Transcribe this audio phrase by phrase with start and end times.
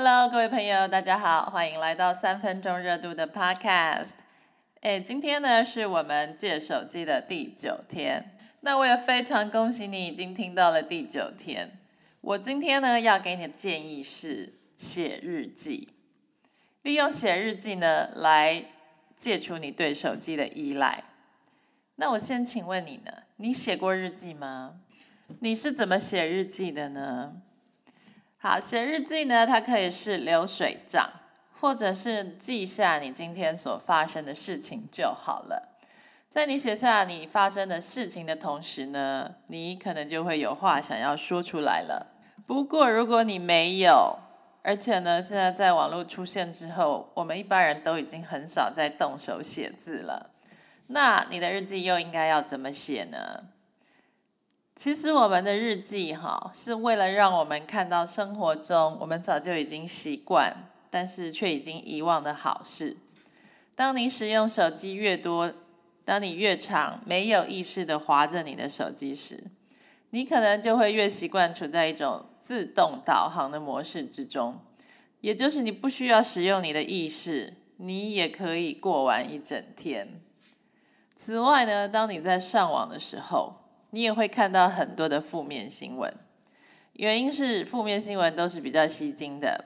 [0.00, 4.10] Hello，各位朋友，大家好，欢迎来到三分钟热度的 Podcast。
[4.80, 11.72] 哎，今天呢是我们借手机的第九天，那我也非常恭喜你已经听到了第九天。
[12.20, 15.88] 我今天呢要给你的建议是写日记，
[16.82, 18.66] 利用写日记呢来
[19.18, 21.02] 戒除你对手机的依赖。
[21.96, 24.76] 那我先请问你呢，你写过日记吗？
[25.40, 27.42] 你是怎么写日记的呢？
[28.40, 31.10] 好，写日记呢，它可以是流水账，
[31.60, 35.76] 或者是记下你今天所发生的事情就好了。
[36.30, 42.14] 在你写下你发生的事情的同时呢，你可能就会有话想要说出来了。
[42.46, 44.16] 不过如果你没有，
[44.62, 50.30] 而且呢，现在在网络出现之后，我们一般人都已经很少在动手写字了。
[50.86, 53.18] 那你的日记又应该要怎么写呢？
[54.78, 62.96] 其实我们的日记哈，是为了让我们看到生活中我们早就已经习惯，但是却已经遗忘的好事。
[63.74, 65.52] 当你使用手机越多，
[66.04, 69.50] 当你越长没有意识的划着你的手机时，
[70.10, 74.60] 你可能就会越习惯处在一种自动导航的模式之中，
[75.20, 80.20] 也就是你不需要使用你的意识，你也可以过完一整天。
[81.16, 83.56] 此外呢，当你在上网的时候，
[83.90, 86.12] 你也会看到很多的负面新闻，
[86.92, 89.64] 原因是负面新闻都是比较吸睛的，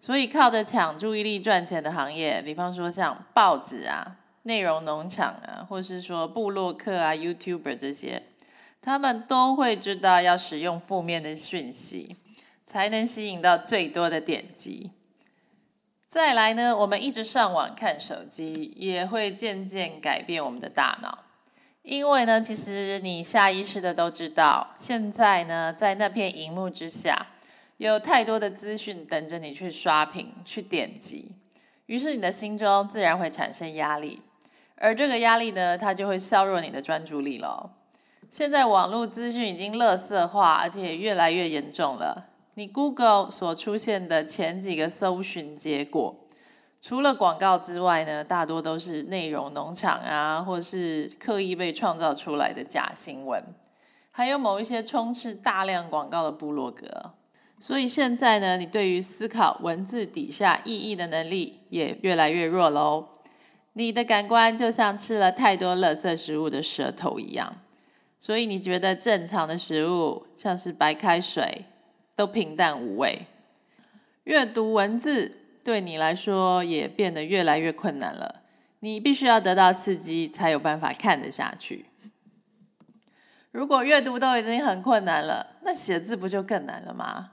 [0.00, 8.22] 所以靠着抢注意力赚钱的行业，比方说像报纸啊、内容农场啊，或是说布洛克啊、YouTuber 这些，
[8.80, 12.16] 他们都会知道要使用负面的讯息，
[12.64, 14.92] 才能吸引到最多的点击。
[16.06, 21.26] 再来呢，我们一直上网看手机，也会渐渐改变我们的大脑。
[21.88, 27.28] 因为呢，其实你下意识的都知道，现在呢，在那片荧幕之下，
[27.78, 31.32] 有太多的资讯等着你去刷屏、去点击，
[31.86, 34.20] 于是你的心中自然会产生压力，
[34.74, 37.70] 而这个压力呢，它就会削弱你的专注力了。
[38.30, 42.26] 现在网络资讯已经垃圾化，而且越来越严重了。
[42.56, 46.14] 你 Google 所出现的前几个搜寻结果。
[46.80, 53.42] 除了广告之外呢，大多都是内容农场啊，或是刻意被创造出来的假新闻，
[54.12, 56.86] 还有某一些充斥大量广告的部落格。
[57.58, 63.08] 所以现在呢，你对于思考文字底下意义的能力也越来越弱喽。
[63.72, 67.56] 你的感官就像吃了太多垃圾食物的舌头一样，
[68.20, 71.64] 所以你觉得正常的食物，像是白开水，
[72.14, 73.26] 都平淡无味。
[74.22, 75.37] 阅读文字。
[75.64, 78.42] 对你来说也变得越来越困难了。
[78.80, 81.86] 你必须要得到刺激，才有办法看得下去。
[83.50, 87.32] 如果阅读都已经很困难了，那写字不就更难了吗？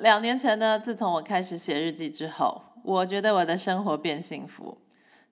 [0.00, 4.76] 两年前呢，自从我开始写日记之后，我觉得我的生活变幸福。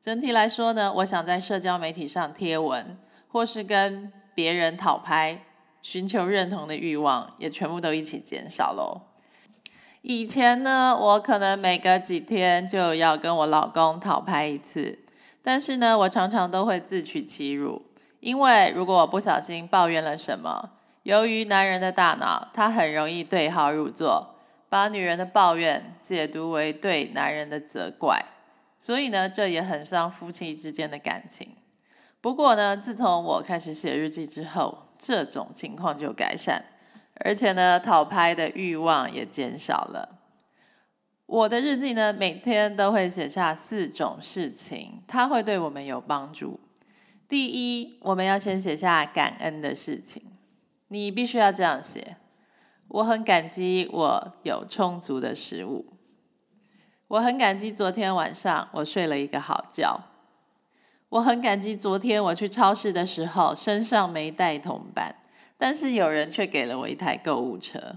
[0.01, 2.97] 整体来说呢，我想在社交媒体上贴文，
[3.29, 5.43] 或是跟别人讨拍，
[5.83, 9.03] 寻求认同的欲望，也全部都一起减少喽。
[10.09, 15.01] 以前呢，我可能每隔几天就要跟我老公讨拍一次，
[15.43, 17.83] 但是呢，我常常都会自取其辱，
[18.21, 20.71] 因为如果我不小心抱怨了什么，
[21.03, 24.37] 由于男人的大脑，他很容易对号入座，
[24.69, 28.25] 把女人的抱怨解读为对男人的责怪，
[28.79, 31.49] 所以呢，这也很伤夫妻之间的感情。
[32.21, 36.65] 不过呢，自从我开始写日记之后，这种情况就改善。
[37.21, 40.19] 而且呢，讨拍的欲望也减少了。
[41.27, 46.61] 我的日记呢，每天都会写下四种事情，它会对我们有帮助。
[47.27, 50.23] 第一，我们要先写下感恩的事情，
[50.89, 52.17] 你必须要这样写：
[52.87, 55.87] 我很感激我有充足的食物，
[57.09, 60.05] 我很感激昨天晚上我睡了一个好觉，
[61.09, 65.17] 我很感激昨天我去超市的时候身上没带铜板。
[65.59, 67.97] 但是有人却给了我一台购物车，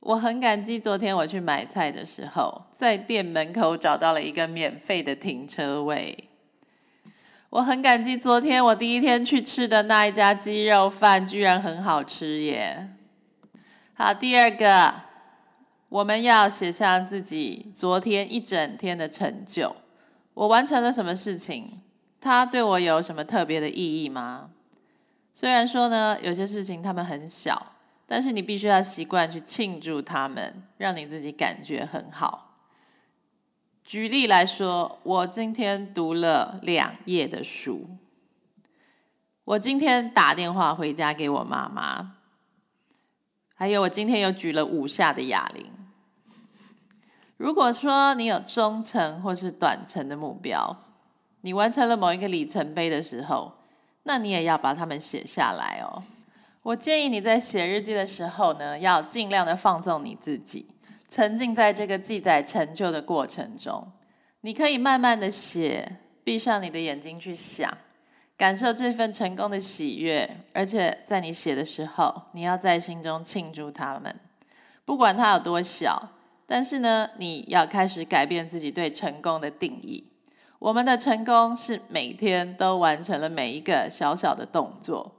[0.00, 0.78] 我很感激。
[0.78, 6.28] 昨天我去买菜的时候，在店门口找到了一个免费的停车位。
[7.50, 12.90] 我很感激昨天我第一天去吃的那一家鸡肉饭，居然很好吃耶。
[13.94, 14.94] 好，第二个，
[15.88, 19.76] 我们要写下自己昨天一整天的成就。
[20.34, 21.80] 我完成了什么事情？
[22.20, 24.50] 它对我有什么特别的意义吗？
[25.36, 27.72] 虽然说呢，有些事情他们很小，
[28.06, 32.52] 但是你必须要习惯去庆祝他们，让你自己感觉很好。
[33.82, 37.82] 举例来说，我今天读了两页的书，
[39.44, 42.14] 我今天打电话回家给我妈妈，
[43.56, 45.66] 还有我今天又举了五下的哑铃。
[47.36, 50.76] 如果说你有中程或是短程的目标，
[51.40, 53.52] 你完成了某一个里程碑的时候，
[54.04, 56.02] 那你也要把它们写下来哦。
[56.62, 60.66] 我建议你在写日记的时候呢，要尽量的放纵你自己，
[61.10, 63.86] 沉浸在这个记载成就的过程中。
[64.40, 67.76] 你可以慢慢的写，闭上你的眼睛去想，
[68.36, 70.38] 感受这份成功的喜悦。
[70.52, 74.14] 而且在你写的时候，你要在心中庆祝他们，
[74.84, 76.10] 不管它有多小。
[76.46, 80.04] 但是呢，你要开始改变自己对成功的定义。
[80.64, 85.12] 我们的成功是每天都完成了每一个小小的动作。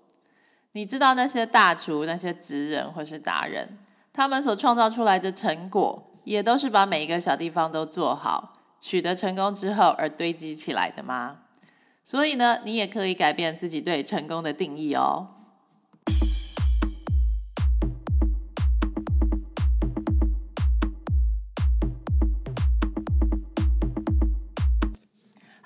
[0.71, 3.77] 你知道那些大厨、那些职人或是达人，
[4.11, 11.41] 他们所创造出来的成果，也都是把每一个小地方都做好，取得成功之后而堆积起来的吗？
[12.03, 15.27] 所以呢，你也可以改变自己对成功的定义哦。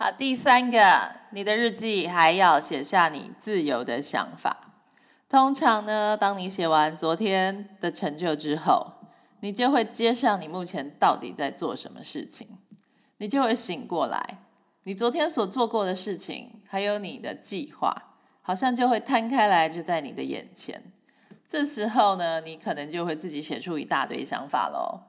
[0.02, 4.72] 好，第三个，你的日记还要写下你自由的想法。
[5.28, 8.94] 通常呢，当你写完昨天的成就之后，
[9.42, 12.48] 你就会接上你目前到底在做什么事情，
[13.18, 14.38] 你就会醒过来，
[14.84, 17.94] 你昨天所做过的事情，还有你的计划，
[18.42, 20.82] 好像就会摊开来，就在你的眼前。
[21.46, 25.09] 这时候呢，你可能就会自己写出一大堆想法喽。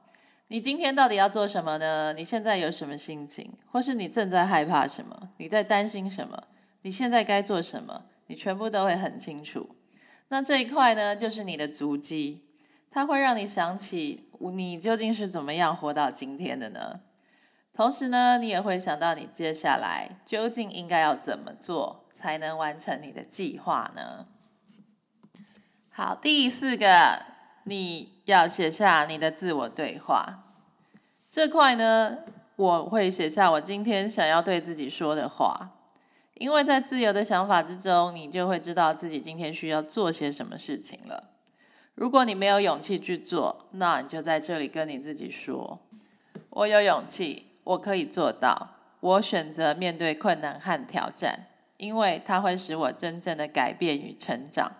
[0.52, 2.12] 你今天到底要做什么呢？
[2.12, 5.30] 你现在有什么心情，或是你正在害怕什么？
[5.36, 6.42] 你在担心什么？
[6.82, 8.06] 你现在该做什么？
[8.26, 9.76] 你全部都会很清楚。
[10.26, 12.42] 那这一块呢，就是你的足迹，
[12.90, 16.98] 它会让你想起你究竟是怎么样活到今天的呢？
[17.72, 24.26] 同时呢，你也会想到你接下来究竟应该要怎么做，才能完成你的计划呢？
[25.90, 27.38] 好，第四个。
[27.64, 30.44] 你要写下你的自我对话，
[31.28, 32.18] 这块呢，
[32.56, 35.70] 我会写下我今天想要对自己说的话，
[36.34, 41.30] 因为在自由的想法之中，你就会知道自己今天需要做些什么事情了。
[41.94, 45.80] 如果你没有勇气去做，那你就在这里跟你自己说
[46.48, 48.70] ：“我有勇气，我可以做到，
[49.00, 51.46] 我选择面对困难和挑战，
[51.76, 54.72] 因为它会使我真正的改变与成长。”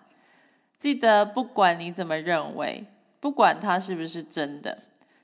[0.81, 2.87] 记得，不管你怎么认为，
[3.21, 4.79] 不管它是不是真的，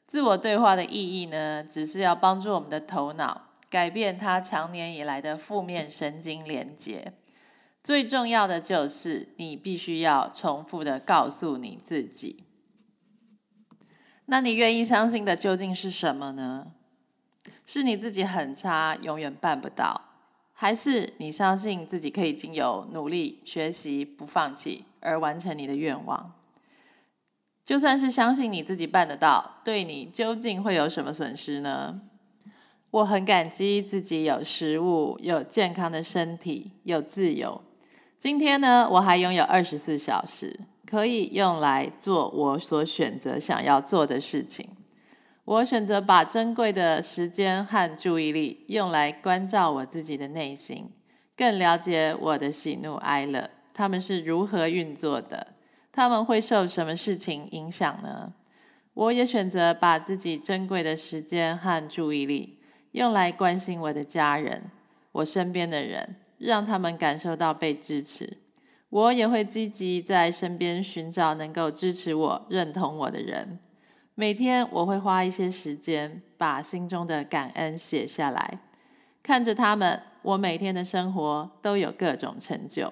[0.06, 7.14] 自我对话的意义呢，只是要帮助我们的头脑改变它长年以来的负面神经连接。
[7.82, 12.44] 最重要的就是，你必须要重复的告诉你自己。
[14.26, 16.72] 那你愿意相信的究竟是什么呢？
[17.64, 20.00] 是你自己很差，永远办不到，
[20.58, 24.86] 还是你相信自己可以经由努力学习，不放弃？
[25.00, 26.32] 而完成你的愿望，
[27.62, 32.00] 就算是相信你自己办得到，对你究竟会有什么损失呢？
[32.90, 37.60] 我很感激自己有食物、有健康的身体、有自由。
[38.18, 44.70] 今天呢，我还拥有二十四小时，可以用来做我所选择想要做的事情。
[45.46, 50.90] 我选择把珍贵的时间和注意力用来关照我自己的内心，
[51.36, 53.48] 更了解我的喜怒哀乐。
[53.72, 55.54] 他们是如何运作的？
[55.92, 58.34] 他们会受什么事情影响呢？
[58.92, 62.58] 我也选择把自己珍贵的时间和注意力
[62.90, 64.64] 用来关心我的家人、
[65.12, 68.38] 我身边的人，让他们感受到被支持。
[68.88, 73.60] 我也会积极在身边寻找能够支持我、认同我的人。
[74.18, 78.60] 每天我会花一些时间把心中的感恩写下来，
[79.22, 82.90] 看着他们，我每天的生活都有各种成就。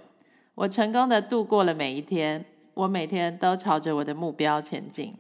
[0.55, 5.17] 我成功的度过了每一天，我每天都朝着我的目标前进。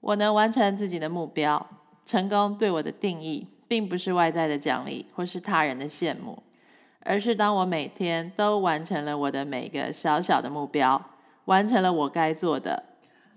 [0.00, 1.66] 我能完成自己的目标，
[2.06, 6.42] 成功对我的定义，并不是外在的奖励或是他人的羡慕，
[7.00, 11.10] 而是当我每天都完成了我的每个小小的目标，
[11.44, 12.82] 完成了我该做的，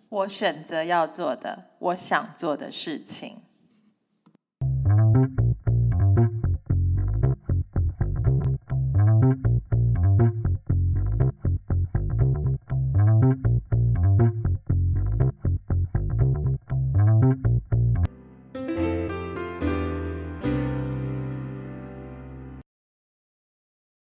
[0.10, 3.42] 我选择要做的，我想做的事情。